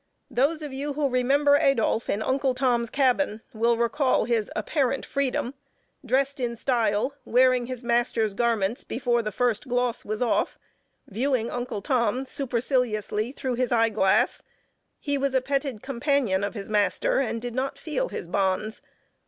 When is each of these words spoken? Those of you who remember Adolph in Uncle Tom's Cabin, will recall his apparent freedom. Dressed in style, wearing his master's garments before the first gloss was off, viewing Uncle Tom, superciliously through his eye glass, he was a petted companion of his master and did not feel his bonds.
Those 0.31 0.63
of 0.63 0.73
you 0.73 0.93
who 0.93 1.11
remember 1.11 1.57
Adolph 1.57 2.09
in 2.09 2.23
Uncle 2.23 2.55
Tom's 2.55 2.89
Cabin, 2.89 3.41
will 3.53 3.77
recall 3.77 4.25
his 4.25 4.49
apparent 4.55 5.05
freedom. 5.05 5.53
Dressed 6.03 6.39
in 6.39 6.55
style, 6.55 7.13
wearing 7.23 7.67
his 7.67 7.83
master's 7.83 8.33
garments 8.33 8.83
before 8.83 9.21
the 9.21 9.31
first 9.31 9.67
gloss 9.69 10.03
was 10.03 10.19
off, 10.19 10.57
viewing 11.05 11.51
Uncle 11.51 11.83
Tom, 11.83 12.25
superciliously 12.25 13.31
through 13.31 13.53
his 13.53 13.71
eye 13.71 13.89
glass, 13.89 14.41
he 14.99 15.19
was 15.19 15.35
a 15.35 15.39
petted 15.41 15.83
companion 15.83 16.43
of 16.43 16.55
his 16.55 16.67
master 16.67 17.19
and 17.19 17.39
did 17.39 17.53
not 17.53 17.77
feel 17.77 18.09
his 18.09 18.25
bonds. 18.25 18.81